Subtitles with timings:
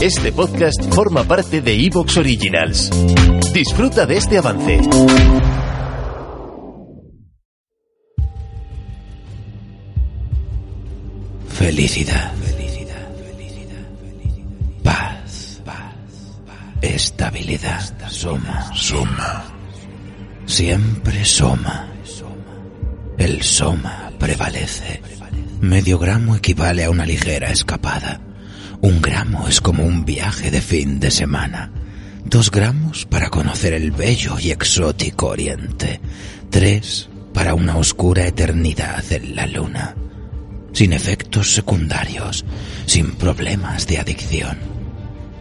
[0.00, 2.90] Este podcast forma parte de Evox Originals.
[3.52, 4.80] Disfruta de este avance.
[11.48, 12.32] Felicidad.
[14.84, 15.60] Paz.
[16.80, 18.08] Estabilidad.
[18.08, 18.70] Soma.
[18.74, 19.44] Soma.
[20.46, 21.88] Siempre soma.
[23.18, 25.02] El soma prevalece.
[25.60, 28.20] Medio gramo equivale a una ligera escapada.
[28.80, 31.70] Un gramo es como un viaje de fin de semana.
[32.24, 36.00] Dos gramos para conocer el bello y exótico oriente.
[36.50, 39.96] Tres para una oscura eternidad en la luna.
[40.72, 42.44] Sin efectos secundarios,
[42.86, 44.58] sin problemas de adicción.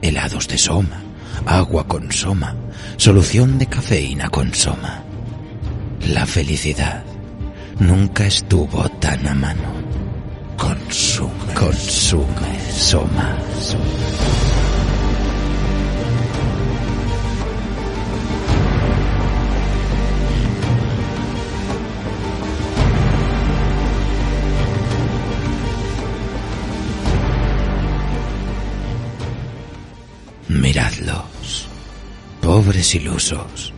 [0.00, 1.02] Helados de soma,
[1.44, 2.56] agua con soma,
[2.96, 5.04] solución de cafeína con soma.
[6.08, 7.04] La felicidad
[7.80, 9.75] nunca estuvo tan a mano.
[10.86, 11.54] Consume.
[11.54, 12.70] Consume.
[12.70, 13.36] Soma.
[30.48, 31.66] Miradlos,
[32.40, 33.72] pobres ilusos,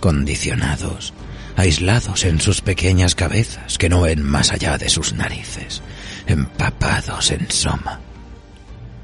[0.00, 1.14] condicionados,
[1.56, 5.82] aislados en sus pequeñas cabezas que no ven más allá de sus narices,
[6.26, 8.00] empapados en soma.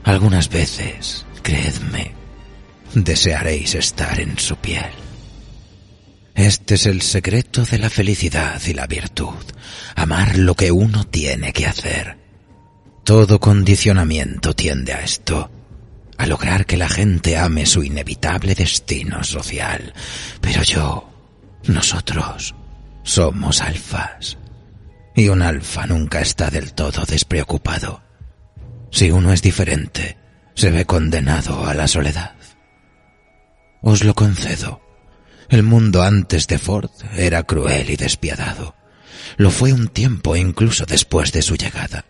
[0.05, 2.14] Algunas veces, creedme,
[2.94, 4.91] desearéis estar en su piel.
[6.34, 9.34] Este es el secreto de la felicidad y la virtud,
[9.97, 12.16] amar lo que uno tiene que hacer.
[13.04, 15.50] Todo condicionamiento tiende a esto,
[16.16, 19.93] a lograr que la gente ame su inevitable destino social.
[20.41, 21.10] Pero yo,
[21.64, 22.54] nosotros,
[23.03, 24.38] somos alfas.
[25.19, 28.05] Y un alfa nunca está del todo despreocupado.
[28.93, 30.17] Si uno es diferente,
[30.55, 32.37] se ve condenado a la soledad.
[33.83, 34.81] Os lo concedo.
[35.49, 38.77] El mundo antes de Ford era cruel y despiadado.
[39.39, 42.05] Lo fue un tiempo incluso después de su llegada.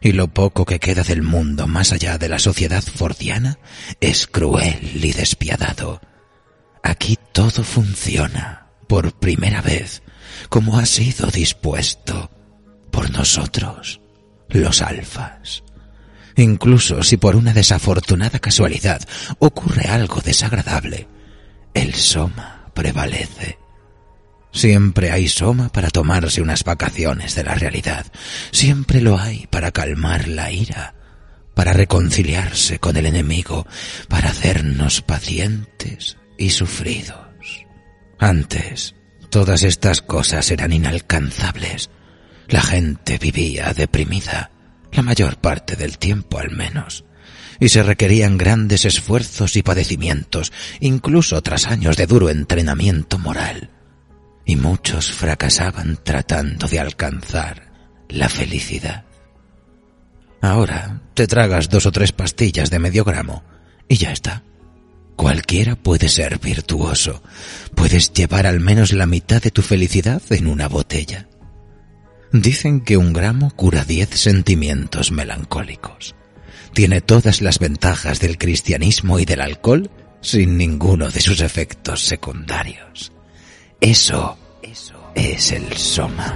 [0.00, 3.58] Y lo poco que queda del mundo más allá de la sociedad fordiana
[4.00, 6.00] es cruel y despiadado.
[6.84, 10.04] Aquí todo funciona, por primera vez,
[10.48, 12.30] como ha sido dispuesto
[12.92, 14.00] por nosotros,
[14.48, 15.64] los alfas.
[16.36, 19.02] Incluso si por una desafortunada casualidad
[19.40, 21.08] ocurre algo desagradable,
[21.74, 23.58] el soma prevalece.
[24.52, 28.06] Siempre hay soma para tomarse unas vacaciones de la realidad.
[28.50, 30.94] Siempre lo hay para calmar la ira,
[31.54, 33.66] para reconciliarse con el enemigo,
[34.08, 37.16] para hacernos pacientes y sufridos.
[38.18, 38.94] Antes,
[39.30, 41.90] todas estas cosas eran inalcanzables.
[42.52, 44.50] La gente vivía deprimida,
[44.92, 47.06] la mayor parte del tiempo al menos,
[47.58, 53.70] y se requerían grandes esfuerzos y padecimientos, incluso tras años de duro entrenamiento moral
[54.44, 57.72] y muchos fracasaban tratando de alcanzar
[58.10, 59.04] la felicidad.
[60.42, 63.44] Ahora te tragas dos o tres pastillas de medio gramo
[63.88, 64.42] y ya está.
[65.16, 67.22] Cualquiera puede ser virtuoso.
[67.74, 71.28] Puedes llevar al menos la mitad de tu felicidad en una botella.
[72.32, 76.14] Dicen que un gramo cura diez sentimientos melancólicos.
[76.72, 79.90] Tiene todas las ventajas del cristianismo y del alcohol
[80.22, 83.12] sin ninguno de sus efectos secundarios.
[83.80, 84.38] Eso,
[85.14, 86.34] es el soma.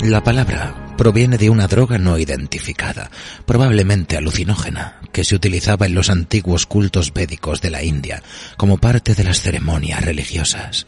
[0.00, 3.10] La palabra proviene de una droga no identificada,
[3.44, 8.22] probablemente alucinógena, que se utilizaba en los antiguos cultos védicos de la India
[8.56, 10.86] como parte de las ceremonias religiosas.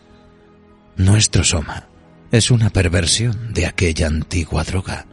[0.96, 1.88] Nuestro soma
[2.30, 5.06] es una perversión de aquella antigua droga.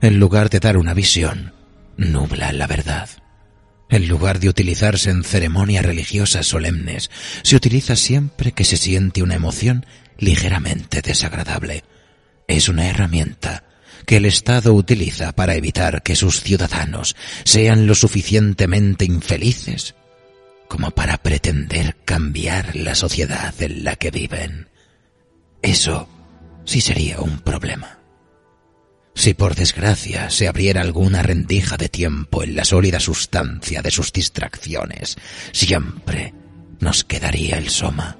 [0.00, 1.52] En lugar de dar una visión,
[1.98, 3.10] nubla la verdad.
[3.90, 7.10] En lugar de utilizarse en ceremonias religiosas solemnes,
[7.42, 9.84] se utiliza siempre que se siente una emoción
[10.16, 11.84] ligeramente desagradable.
[12.48, 13.64] Es una herramienta
[14.10, 17.14] que el Estado utiliza para evitar que sus ciudadanos
[17.44, 19.94] sean lo suficientemente infelices
[20.66, 24.68] como para pretender cambiar la sociedad en la que viven.
[25.62, 26.08] Eso
[26.64, 28.00] sí sería un problema.
[29.14, 34.12] Si por desgracia se abriera alguna rendija de tiempo en la sólida sustancia de sus
[34.12, 35.18] distracciones,
[35.52, 36.34] siempre
[36.80, 38.18] nos quedaría el soma.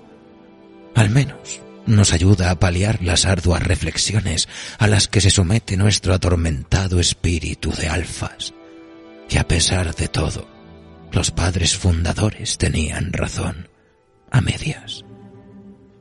[0.95, 4.49] Al menos nos ayuda a paliar las arduas reflexiones
[4.79, 8.55] a las que se somete nuestro atormentado espíritu de alfas.
[9.29, 10.49] Y a pesar de todo,
[11.13, 13.69] los padres fundadores tenían razón,
[14.31, 15.05] a medias.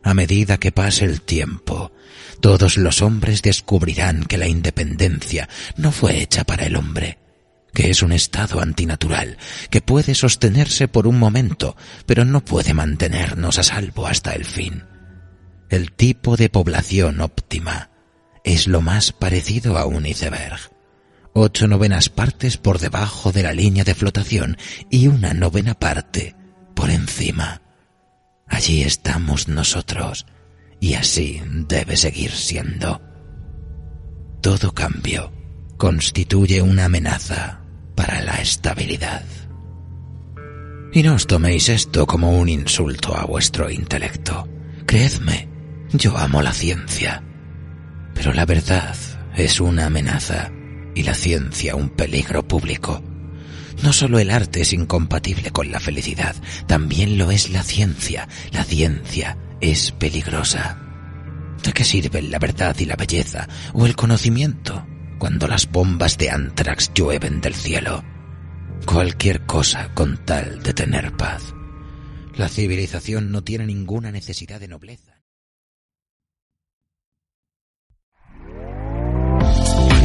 [0.03, 1.91] A medida que pase el tiempo,
[2.39, 7.19] todos los hombres descubrirán que la independencia no fue hecha para el hombre,
[7.73, 9.37] que es un estado antinatural,
[9.69, 11.75] que puede sostenerse por un momento,
[12.05, 14.83] pero no puede mantenernos a salvo hasta el fin.
[15.69, 17.91] El tipo de población óptima
[18.43, 20.59] es lo más parecido a un iceberg.
[21.33, 24.57] Ocho novenas partes por debajo de la línea de flotación
[24.89, 26.35] y una novena parte
[26.73, 27.61] por encima.
[28.47, 30.25] Allí estamos nosotros,
[30.79, 33.01] y así debe seguir siendo.
[34.41, 35.31] Todo cambio
[35.77, 37.61] constituye una amenaza
[37.95, 39.23] para la estabilidad.
[40.91, 44.47] Y no os toméis esto como un insulto a vuestro intelecto.
[44.87, 45.47] Creedme,
[45.93, 47.23] yo amo la ciencia.
[48.13, 48.95] Pero la verdad
[49.35, 50.51] es una amenaza
[50.95, 53.01] y la ciencia un peligro público.
[53.81, 56.35] No solo el arte es incompatible con la felicidad,
[56.67, 58.27] también lo es la ciencia.
[58.51, 60.77] La ciencia es peligrosa.
[61.63, 64.85] ¿De qué sirven la verdad y la belleza o el conocimiento
[65.17, 68.03] cuando las bombas de antrax llueven del cielo?
[68.85, 71.53] Cualquier cosa con tal de tener paz.
[72.35, 75.08] La civilización no tiene ninguna necesidad de nobleza.